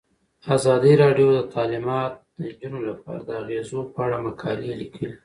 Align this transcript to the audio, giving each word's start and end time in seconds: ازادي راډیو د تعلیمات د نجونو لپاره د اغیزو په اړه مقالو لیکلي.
ازادي 0.55 0.93
راډیو 1.03 1.27
د 1.33 1.39
تعلیمات 1.53 2.13
د 2.17 2.21
نجونو 2.45 2.79
لپاره 2.89 3.19
د 3.27 3.29
اغیزو 3.41 3.79
په 3.93 3.99
اړه 4.05 4.17
مقالو 4.25 4.77
لیکلي. 4.81 5.11